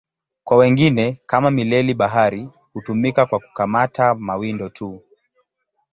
Kwa 0.43 0.57
wengine, 0.57 1.19
kama 1.25 1.51
mileli-bahari, 1.51 2.49
hutumika 2.73 3.25
kwa 3.25 3.39
kukamata 3.39 4.15
mawindo 4.15 4.69
tu. 4.69 5.01